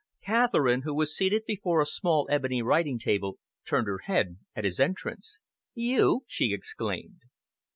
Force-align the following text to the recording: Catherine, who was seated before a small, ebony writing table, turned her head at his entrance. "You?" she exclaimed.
Catherine, 0.23 0.81
who 0.81 0.95
was 0.95 1.15
seated 1.15 1.43
before 1.45 1.79
a 1.79 1.85
small, 1.85 2.25
ebony 2.31 2.63
writing 2.63 2.97
table, 2.97 3.37
turned 3.67 3.85
her 3.85 3.99
head 3.99 4.39
at 4.55 4.63
his 4.65 4.79
entrance. 4.79 5.39
"You?" 5.75 6.23
she 6.25 6.53
exclaimed. 6.55 7.21